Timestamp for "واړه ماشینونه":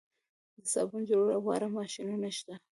1.45-2.29